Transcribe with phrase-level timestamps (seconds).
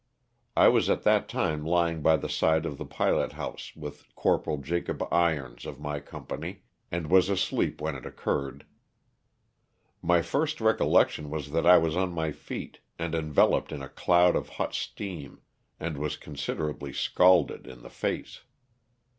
[0.57, 4.57] I was at that time lying by the side of the pilot house with Corporal
[4.57, 8.65] Jacob Irons of my company, and was asleep when it occurred.
[10.01, 14.35] My first recollection was that I was on my feet and enveloped in a cloud
[14.35, 15.41] of hot steam,
[15.79, 18.41] and was considerably scalded in the face.